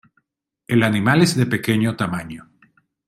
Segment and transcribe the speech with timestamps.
[0.65, 2.49] El animal es de pequeño tamaño.